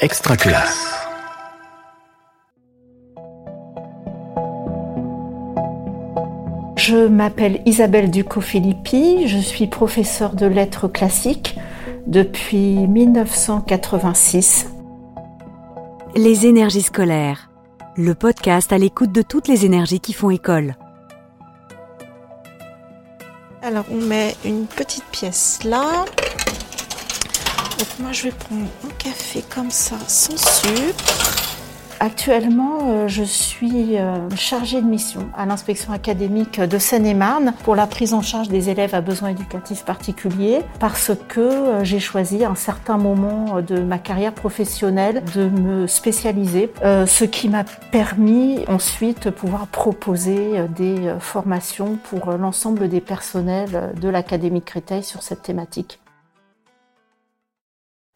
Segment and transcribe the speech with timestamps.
[0.00, 0.92] Extra classe.
[6.76, 11.56] Je m'appelle Isabelle Ducot-Philippi, je suis professeure de lettres classiques
[12.08, 14.68] depuis 1986.
[16.16, 17.50] Les énergies scolaires,
[17.96, 20.74] le podcast à l'écoute de toutes les énergies qui font école.
[23.62, 26.04] Alors on met une petite pièce là.
[27.78, 31.54] Donc moi je vais prendre un café comme ça sans sucre.
[32.00, 37.86] Actuellement, euh, je suis euh, chargée de mission à l'inspection académique de Seine-et-Marne pour la
[37.86, 42.50] prise en charge des élèves à besoins éducatifs particuliers parce que euh, j'ai choisi à
[42.50, 49.24] un certain moment de ma carrière professionnelle de me spécialiser, ce qui m'a permis ensuite
[49.24, 56.00] de pouvoir proposer des formations pour l'ensemble des personnels de l'Académie Créteil sur cette thématique.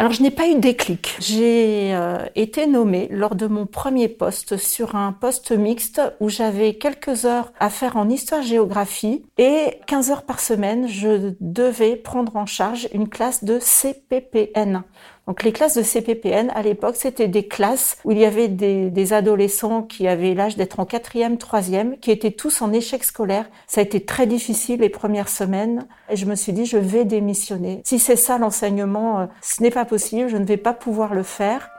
[0.00, 1.14] Alors je n'ai pas eu de déclic.
[1.20, 6.72] J'ai euh, été nommée lors de mon premier poste sur un poste mixte où j'avais
[6.72, 12.46] quelques heures à faire en histoire-géographie et 15 heures par semaine, je devais prendre en
[12.46, 14.84] charge une classe de CPPN.
[15.30, 19.12] Donc les classes de CPPN à l'époque, c'était des classes où il y avait des,
[19.12, 23.48] adolescents qui avaient l'âge d'être en quatrième, troisième, qui étaient tous en échec scolaire.
[23.68, 27.04] Ça a été très difficile les premières semaines et je me suis dit je vais
[27.04, 27.80] démissionner.
[27.84, 31.22] Si c'est ça l'enseignement, euh, ce n'est pas possible, je ne vais pas pouvoir le
[31.22, 31.70] faire.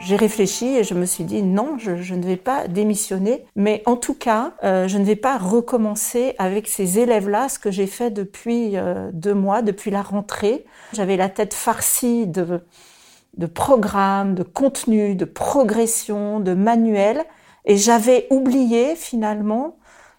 [0.00, 3.96] J'ai réfléchi et je me suis dit non, je, ne vais pas démissionner, mais en
[3.96, 8.10] tout cas, euh, je ne vais pas recommencer avec ces élèves-là ce que j'ai fait
[8.10, 10.64] depuis euh, deux mois, depuis la rentrée.
[10.92, 12.62] J'avais la tête farcie de,
[13.36, 17.24] de programmes, de contenus, de progression, de manuels,
[17.64, 19.76] et j'avais oublié finalement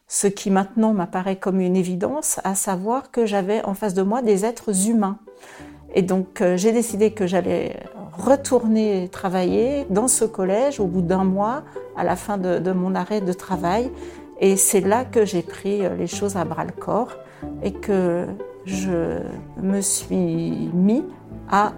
[0.10, 4.22] ce qui maintenant m'apparaît comme une évidence, à savoir que j'avais en face de moi
[4.22, 5.20] des êtres humains.
[5.96, 7.78] Et donc euh, j'ai décidé que j'allais
[8.20, 11.64] retourner travailler dans ce collège au bout d'un mois,
[11.96, 13.92] à la fin de, mon arrêt de travail.
[14.40, 17.16] Et c'est là que j'ai pris euh, les choses à bras le corps
[17.64, 18.26] et que
[18.66, 19.20] je
[19.62, 21.04] me suis mis
[21.50, 21.74] à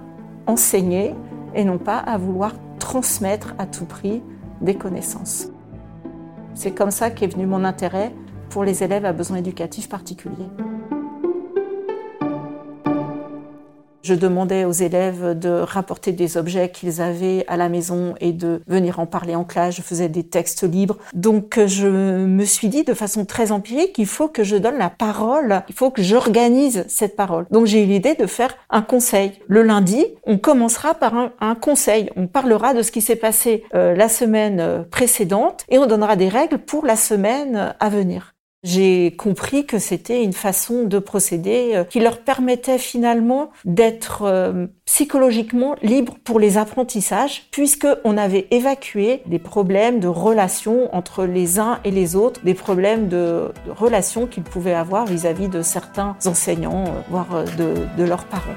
[0.48, 1.16] enseigner
[1.56, 4.22] et non pas à vouloir transmettre à tout prix
[4.62, 5.48] des connaissances.
[6.54, 8.14] C'est comme ça qu'est venu mon intérêt
[8.50, 10.50] pour les élèves à besoins éducatifs particuliers.
[14.04, 18.62] Je demandais aux élèves de rapporter des objets qu'ils avaient à la maison et de
[18.68, 19.76] venir en parler en classe.
[19.76, 20.98] Je faisais des textes libres.
[21.14, 24.90] Donc je me suis dit de façon très empirique qu'il faut que je donne la
[24.90, 27.46] parole, il faut que j'organise cette parole.
[27.52, 29.34] Donc j'ai eu l'idée de faire un conseil.
[29.48, 32.10] Le lundi, on commencera par un, conseil.
[32.16, 36.16] On parlera de ce qui s'est passé euh, la semaine euh, précédente et on donnera
[36.16, 38.31] des règles pour la semaine à venir.
[38.64, 44.68] J'ai compris que c'était une façon de procéder euh, qui leur permettait finalement d'être euh,
[44.86, 51.58] psychologiquement libres pour les apprentissages, puisque on avait évacué des problèmes de relations entre les
[51.58, 56.86] uns et les autres, des problèmes de, relations qu'ils pouvaient avoir vis-à-vis de certains enseignants,
[56.86, 58.56] euh, voire de, de leurs parents.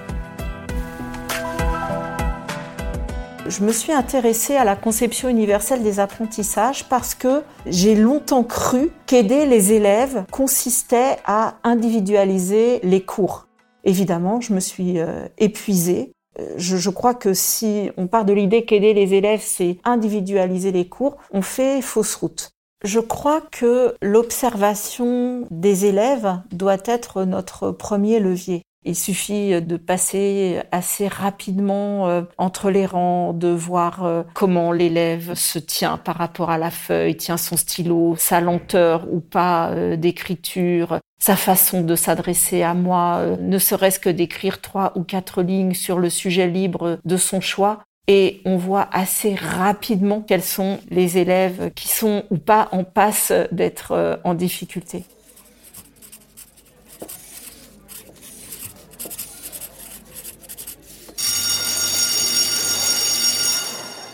[3.47, 8.91] Je me suis intéressée à la conception universelle des apprentissages parce que j'ai longtemps cru
[9.05, 13.47] qu'aider les élèves consistait à individualiser les cours.
[13.85, 16.13] Évidemment, je me suis euh, épuisée.
[16.41, 20.89] Euh, je, crois que si on part de l'idée qu'aider les élèves, c'est individualiser les
[20.89, 22.53] cours, on fait fausse route.
[22.83, 28.63] Je crois que l'observation des élèves doit être notre premier levier.
[28.87, 35.33] Il suffit de passer assez rapidement euh, entre les rangs, de voir euh, comment l'élève
[35.35, 39.97] se tient par rapport à la feuille, tient son stylo, sa lenteur ou pas euh,
[39.97, 45.73] d'écriture, sa façon de s'adresser à moi, ne serait-ce que d'écrire trois ou quatre lignes
[45.73, 47.81] sur le sujet libre de son choix.
[48.07, 53.33] Et on voit assez rapidement quels sont les élèves qui sont ou pas en passe
[53.51, 55.05] d'être en difficulté.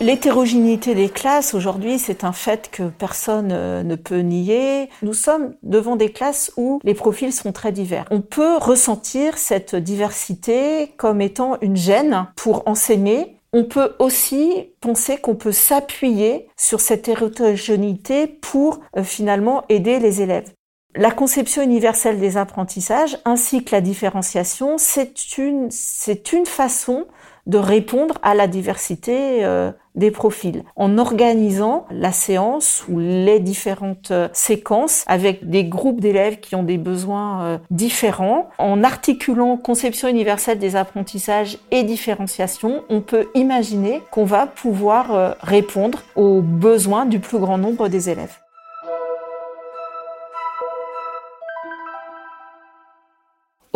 [0.01, 4.89] L'hétérogénéité des classes aujourd'hui, c'est un fait que personne euh, ne peut nier.
[5.03, 8.05] Nous sommes devant des classes où les profils sont très divers.
[8.09, 13.37] On peut ressentir cette diversité comme étant une gêne pour enseigner.
[13.53, 20.23] On peut aussi penser qu'on peut s'appuyer sur cette hétérogénéité pour euh, finalement aider les
[20.23, 20.51] élèves.
[20.95, 27.05] La conception universelle des apprentissages ainsi que la différenciation, c'est une, c'est une façon
[27.47, 34.11] de répondre à la diversité euh, des profils en organisant la séance ou les différentes
[34.11, 40.07] euh, séquences avec des groupes d'élèves qui ont des besoins euh, différents, en articulant conception
[40.07, 47.19] universelle des apprentissages et différenciation, on peut imaginer qu'on va pouvoir répondre aux besoins du
[47.19, 48.40] plus grand nombre des élèves.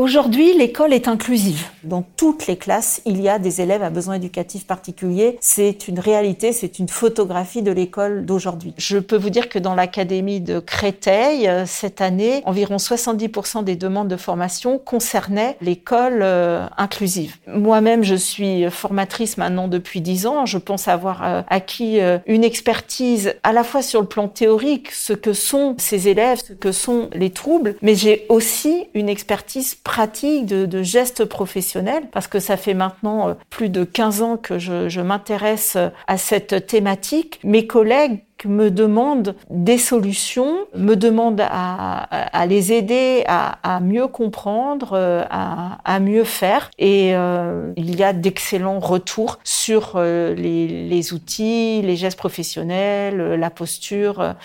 [0.06, 1.66] Aujourd'hui, l'école est inclusive.
[1.84, 5.40] Dans toutes les classes, il y a des élèves à besoins éducatifs particuliers.
[5.42, 8.76] C'est une réalité, c'est une photographie de l'école d'aujourd'hui.
[8.78, 13.76] Je peux vous dire que dans l'académie de Créteil, euh, cette année, environ 70% des
[13.76, 17.38] demandes de formation concernaient l'école euh, inclusive.
[17.48, 20.46] Moi-même, je suis formatrice maintenant depuis 10 ans.
[20.46, 21.98] Je pense avoir euh, acquis
[22.28, 26.54] une expertise à la fois sur le plan théorique, ce que sont ces élèves, ce
[26.54, 29.95] que sont les troubles, mais j'ai aussi une expertise pratique,
[30.44, 35.02] de, gestes professionnels, parce que ça fait maintenant euh, plus de 15 ans que je,
[35.02, 37.40] m'intéresse euh, à cette thématique.
[37.44, 45.24] Mes collègues me demandent des solutions, me demandent à, les aider à, mieux comprendre, euh,
[45.30, 46.70] à, mieux faire.
[46.78, 54.36] Et il y a d'excellents retours sur les, outils, les gestes professionnels, la posture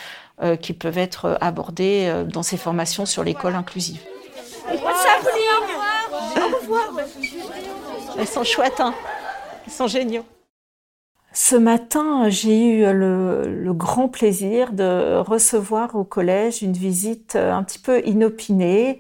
[0.63, 4.01] qui peuvent être abordés dans ces formations sur l'école inclusive.
[8.21, 8.93] Elles sont chouettes, hein
[9.67, 10.25] Elles sont géniaux.
[11.33, 17.79] Ce matin, j'ai eu le, grand plaisir de recevoir au collège une visite un petit
[17.79, 18.99] peu inopinée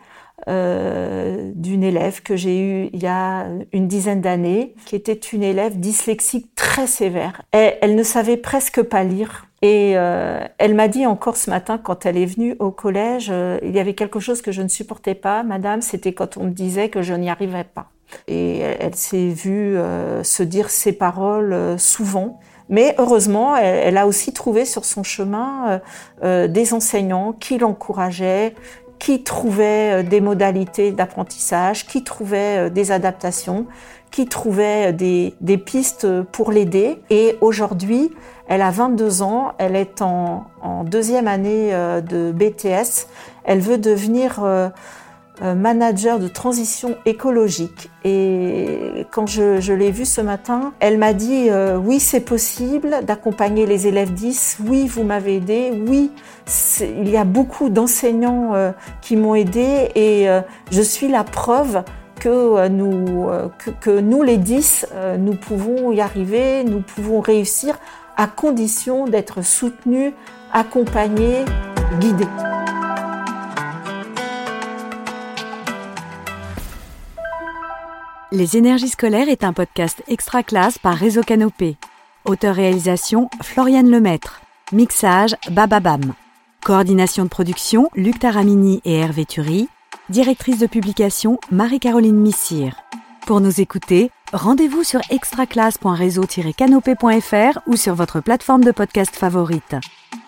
[0.49, 5.43] euh, d'une élève que j'ai eue il y a une dizaine d'années, qui était une
[5.43, 7.43] élève dyslexique très sévère.
[7.53, 9.47] elle ne savait presque pas lire.
[9.61, 13.59] Et euh, elle m'a dit encore ce matin, quand elle est venue au collège, euh,
[13.63, 16.53] il y avait quelque chose que je ne supportais pas, madame, c'était quand on me
[16.53, 17.91] disait que je n'y arrivais pas.
[18.29, 22.39] Et elle, s'est vue euh, se dire ces paroles souvent.
[22.69, 25.81] Mais heureusement, elle, a aussi trouvé sur son chemin
[26.23, 28.55] des enseignants qui l'encourageaient,
[29.01, 33.67] qui trouvaient des modalités d'apprentissage, qui trouvaient des adaptations,
[34.13, 37.01] qui trouvaient des, des pistes pour l'aider.
[37.11, 38.13] Et aujourd'hui,
[38.51, 40.45] elle a 22 ans, elle est en,
[40.85, 43.07] deuxième année euh, de BTS.
[43.45, 44.71] Elle veut devenir euh, euh,
[45.43, 47.91] manager de transition écologique.
[48.05, 51.49] Et quand je, l'ai vue ce matin, elle m'a dit
[51.83, 54.59] oui, c'est possible d'accompagner les élèves 10.
[54.67, 55.73] Oui, vous m'avez aidé.
[55.87, 56.11] Oui,
[56.81, 58.53] il y a beaucoup d'enseignants
[59.01, 60.29] qui m'ont aidé et
[60.71, 61.85] je suis la preuve
[62.19, 63.31] que nous,
[63.81, 64.87] que, nous les 10,
[65.19, 67.79] nous pouvons y arriver, nous pouvons réussir
[68.21, 70.13] à condition d'être soutenu,
[70.53, 71.45] accompagné,
[72.01, 72.27] guidé.
[78.33, 81.77] Les énergies scolaires est un podcast extra classe par Réseau Canopé.
[82.25, 84.41] Auteur-réalisation Floriane Lemaître.
[84.73, 86.15] Mixage Bababam.
[86.65, 89.69] Coordination de production Luc Taramini et Hervé Thury.
[90.11, 92.77] Directrice de publication Marie-Caroline Missire.
[93.27, 99.75] Pour nous écouter, rendez-vous sur extraclasse.réseau-canopé.fr ou sur votre plateforme de podcast favorite.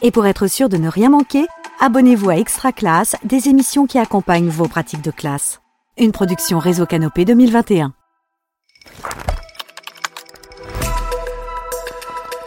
[0.00, 1.46] Et pour être sûr de ne rien manquer,
[1.78, 5.60] abonnez-vous à Extra Classe, des émissions qui accompagnent vos pratiques de classe.
[5.98, 7.92] Une production Réseau Canopé 2021.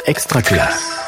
[0.07, 1.04] Extra Classe.